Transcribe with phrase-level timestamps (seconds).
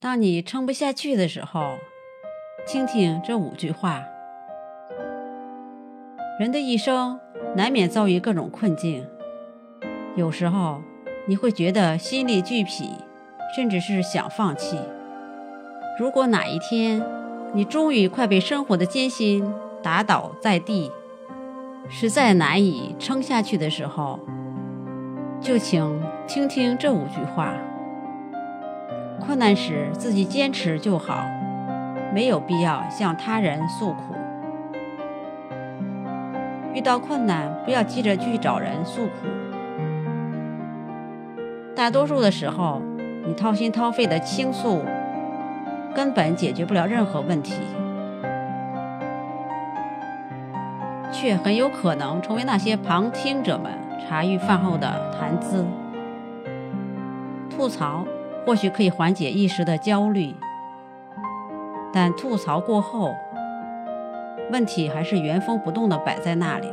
[0.00, 1.76] 当你撑不下去的时候，
[2.68, 4.04] 听听这五句话。
[6.38, 7.18] 人的一生
[7.56, 9.04] 难免遭遇各种困境，
[10.14, 10.80] 有时候
[11.26, 12.92] 你会觉得心力俱疲，
[13.56, 14.78] 甚至是想放弃。
[15.98, 17.04] 如果哪一天
[17.52, 19.52] 你终于快被生活的艰辛
[19.82, 20.92] 打倒在地，
[21.88, 24.20] 实在难以撑下去的时候，
[25.40, 27.52] 就请听听这五句话。
[29.20, 31.24] 困难时自己坚持就好，
[32.14, 34.14] 没有必要向他人诉苦。
[36.72, 39.26] 遇到困难，不要急着去找人诉苦。
[41.74, 42.80] 大多数的时候，
[43.26, 44.82] 你掏心掏肺的倾诉，
[45.94, 47.54] 根本解决不了任何问题，
[51.12, 53.72] 却很有可能成为那些旁听者们
[54.08, 55.64] 茶余饭后的谈资。
[57.50, 58.04] 吐槽
[58.48, 60.34] 或许可以缓解一时的焦虑，
[61.92, 63.14] 但吐槽过后，
[64.50, 66.66] 问题还是原封不动地摆在那里，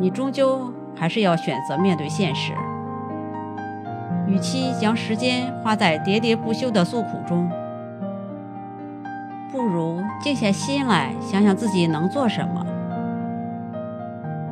[0.00, 2.52] 你终究还是要选择面对现实。
[4.26, 7.48] 与其将时间花在喋喋不休的诉苦中，
[9.52, 12.66] 不如静下心来想想自己能做什么，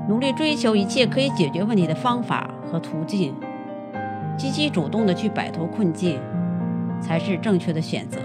[0.09, 3.35] 努力追求一切可以解决问题的方法和途径，
[4.37, 6.21] 积极主动的去摆脱困境，
[7.01, 8.19] 才是正确的选择。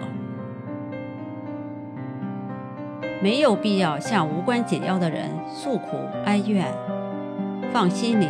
[3.21, 6.65] 没有必要向无关紧要的人诉苦哀怨，
[7.71, 8.27] 放心里，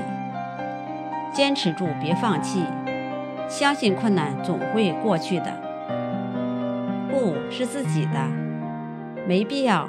[1.34, 2.64] 坚持住，别放弃，
[3.48, 5.46] 相信困难总会过去的。
[7.10, 8.28] 路是自己的，
[9.28, 9.88] 没必要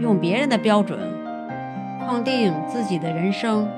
[0.00, 0.98] 用别人的标准
[2.06, 3.68] 框定自己的人生。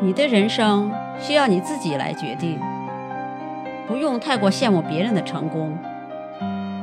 [0.00, 2.60] 你的人生需要你自己来决定，
[3.86, 5.76] 不用太过羡慕别人的成功。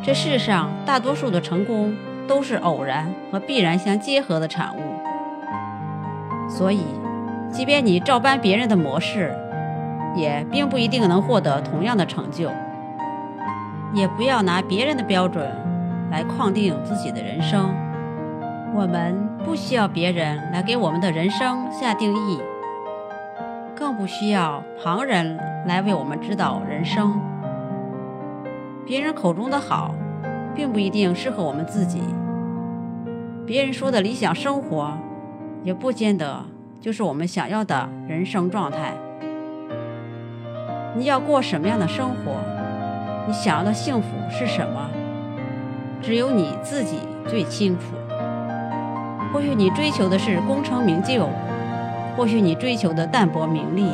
[0.01, 1.93] 这世上大多数的成功。
[2.25, 4.79] 都是偶然和必然相结合的产物，
[6.49, 6.85] 所以，
[7.51, 9.35] 即便你照搬别人的模式，
[10.15, 12.49] 也并不一定能获得同样的成就。
[13.93, 15.45] 也不要拿别人的标准
[16.09, 17.75] 来框定自己的人生。
[18.73, 22.39] 我们不需要别人来给我们的人生下定义，
[23.75, 27.19] 更不需要旁人来为我们指导人生。
[28.85, 29.93] 别人口中的好。
[30.55, 32.03] 并不一定适合我们自己。
[33.43, 34.95] 别人说的理想生活，
[35.63, 36.45] 也不见得
[36.79, 38.93] 就是我们想要的人生状态。
[40.95, 42.35] 你要过什么样的生活？
[43.25, 44.89] 你想要的幸福是什么？
[46.01, 47.95] 只有你自己最清楚。
[49.33, 51.27] 或许你追求的是功成名就，
[52.15, 53.91] 或许你追求的淡泊名利，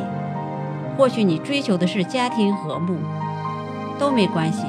[0.96, 2.98] 或许你追求的是家庭和睦，
[3.98, 4.66] 都没关系，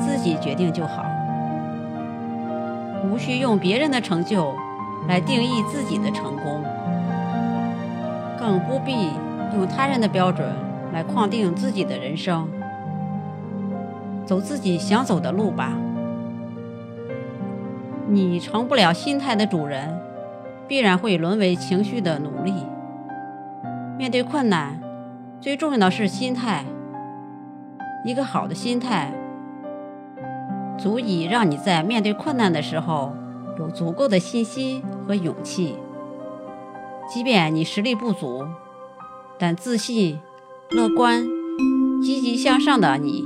[0.00, 1.04] 自己决定就好。
[3.04, 4.52] 无需用别人的成就
[5.08, 6.62] 来定义自己的成功，
[8.38, 9.10] 更不必
[9.54, 10.52] 用他人的标准
[10.92, 12.48] 来框定自己的人生。
[14.24, 15.72] 走自己想走的路吧。
[18.08, 20.00] 你成不了心态的主人，
[20.68, 22.52] 必然会沦为情绪的奴隶。
[24.02, 24.80] 面对困难，
[25.40, 26.64] 最重要的是心态。
[28.04, 29.14] 一个好的心态。
[30.76, 33.14] 足以让你在面对困难的时候
[33.60, 35.76] 有足够的信心和勇气。
[37.08, 38.44] 即便你实力不足，
[39.38, 40.18] 但自信、
[40.72, 41.24] 乐观、
[42.02, 43.22] 积极向上的你，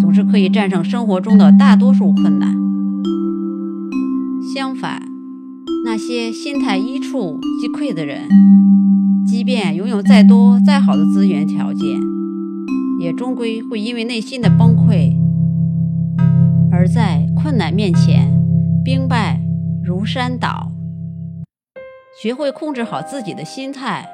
[0.00, 2.54] 总是可以战胜生活中的大多数困难。
[4.54, 5.02] 相反，
[5.84, 8.28] 那些心态一触即溃的人，
[9.42, 12.00] 即便拥有再多再好的资源条件，
[13.00, 15.18] 也终归会因为内心的崩溃。
[16.70, 18.40] 而在困难面前，
[18.84, 19.40] 兵败
[19.82, 20.70] 如山倒。
[22.22, 24.08] 学会控制好自己的心态，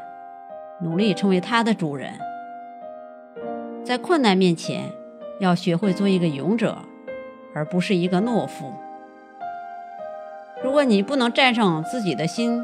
[0.82, 2.14] 努力成为他的主人。
[3.84, 4.84] 在困难面前，
[5.40, 6.78] 要学会做一个勇者，
[7.54, 8.72] 而不是一个懦夫。
[10.64, 12.62] 如果你不能战胜自己的心，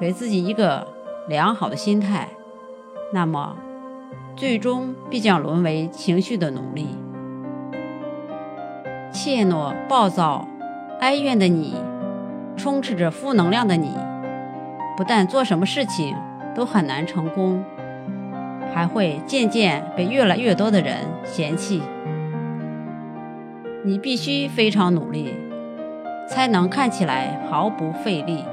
[0.00, 0.88] 给自己一个
[1.26, 2.28] 良好的心态，
[3.12, 3.56] 那么
[4.36, 6.88] 最终必将沦为情绪的奴隶。
[9.10, 10.46] 怯懦、暴躁、
[11.00, 11.76] 哀怨的你，
[12.56, 13.90] 充斥着负能量的你，
[14.96, 16.14] 不但做什么事情
[16.54, 17.64] 都很难成功，
[18.74, 21.80] 还会渐渐被越来越多的人嫌弃。
[23.82, 25.32] 你必须非常努力，
[26.28, 28.44] 才能看起来毫不费力。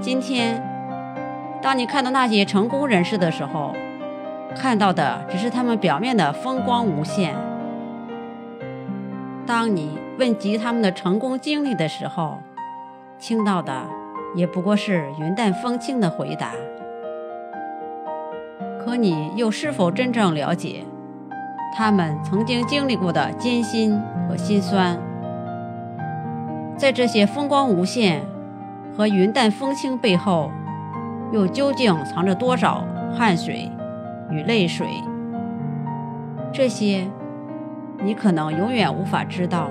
[0.00, 0.62] 今天，
[1.62, 3.72] 当你看到那些成功人士的时候，
[4.56, 7.36] 看到的只是他们表面的风光无限。
[9.46, 12.38] 当你问及他们的成功经历的时候，
[13.20, 13.72] 听到的
[14.34, 16.50] 也不过是云淡风轻的回答。
[18.84, 20.84] 可你又是否真正了解
[21.76, 23.96] 他们曾经经历过的艰辛
[24.28, 24.98] 和辛酸？
[26.76, 28.22] 在这些风光无限
[28.96, 30.50] 和云淡风轻背后，
[31.32, 33.70] 又究竟藏着多少汗水
[34.30, 34.86] 与泪水？
[36.52, 37.06] 这些
[38.04, 39.70] 你可能永远无法知道。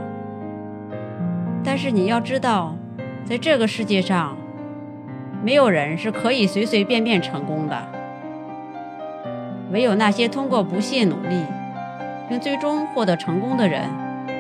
[1.64, 2.76] 但是你要知道，
[3.24, 4.36] 在这个世界上，
[5.44, 7.78] 没有人是可以随随便便成功的。
[9.72, 11.46] 唯有那些通过不懈努力，
[12.28, 13.84] 并最终获得成功的人，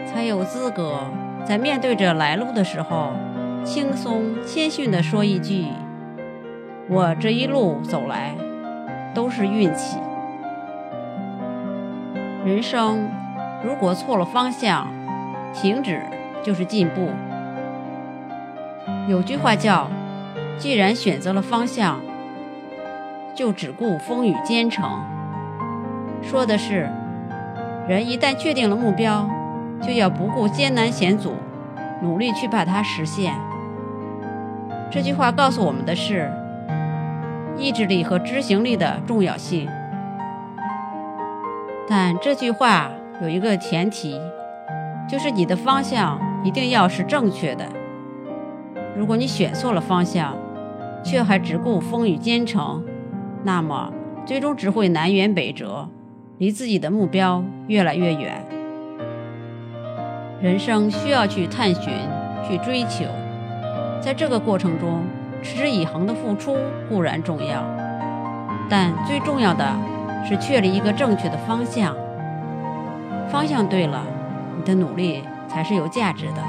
[0.08, 1.00] 才有资格。
[1.46, 3.12] 在面对着来路的时候，
[3.64, 5.68] 轻松谦逊地说一句
[6.94, 8.36] ：“我这一路走来，
[9.14, 9.98] 都是运气。”
[12.44, 13.08] 人生
[13.64, 14.88] 如果错了方向，
[15.54, 16.02] 停止
[16.44, 17.10] 就是进步。
[19.08, 19.88] 有句话叫
[20.60, 22.02] ：“既然选择了方向，
[23.34, 25.00] 就只顾风雨兼程。”
[26.22, 26.90] 说的是，
[27.88, 29.30] 人一旦确定了目标。
[29.82, 31.34] 就要不顾艰难险阻，
[32.04, 33.34] 努力去把它实现。
[34.92, 36.32] 这句话告诉我们的是
[37.62, 39.70] 意志力和执行力的重要性。
[41.88, 42.92] 但这句话
[43.22, 44.20] 有一个前提，
[45.10, 47.66] 就是你的方向一定要是正确的。
[48.98, 50.36] 如果你选错了方向，
[51.04, 52.84] 却还只顾风雨兼程，
[53.44, 53.92] 那么
[54.26, 55.90] 最终只会南辕北辙，
[56.38, 58.46] 离自己的目标越来越远。
[60.42, 61.94] 人生需要去探寻、
[62.48, 63.06] 去追求，
[64.00, 65.02] 在这个过程中，
[65.42, 66.56] 持之以恒的付出
[66.88, 67.64] 固然重要，
[68.70, 69.66] 但最重要的
[70.28, 71.96] 是确立一个正确的方向。
[73.32, 74.04] 方向对了，
[74.58, 76.42] 你的努力才是有价值的，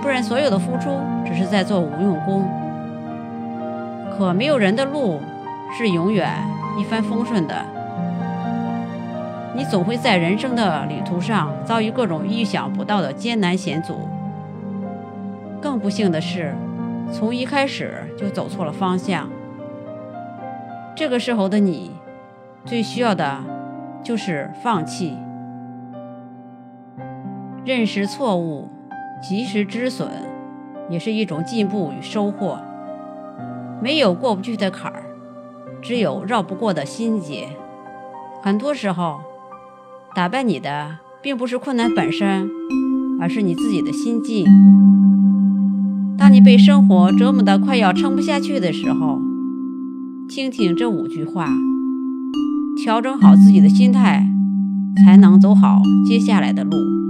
[0.00, 2.48] 不然所有的付出只是在做无用功。
[4.16, 5.20] 可没有人的路
[5.76, 6.30] 是永远
[6.78, 7.54] 一帆风顺的。
[9.54, 14.08] 你总会在人生的旅途上遭遇各种意想不到的艰难险阻。
[15.60, 16.54] 更不幸的是，
[17.10, 19.30] 从一开始就走错了方向。
[20.94, 21.92] 这个时候的你，
[22.64, 23.38] 最需要的
[24.04, 25.16] 就是放弃。
[27.64, 28.68] 认识错误，
[29.22, 30.08] 及时止损，
[30.90, 32.58] 也是一种进步与收获。
[33.80, 35.02] 没有过不去的坎儿，
[35.80, 37.48] 只有绕不过的心结。
[38.42, 39.20] 很多时候。
[40.14, 42.46] 打败你的并不是困难本身，
[43.18, 44.44] 而是你自己的心境。
[46.18, 49.20] 当你被生活折磨得快要撑不下去的时候，
[50.28, 51.48] 听听这五句话，
[52.82, 54.26] 调整好自己的心态，
[55.04, 57.01] 才能走好接下来的路。